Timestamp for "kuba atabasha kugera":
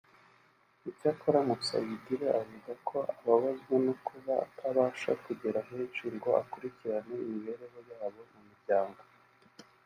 4.05-5.59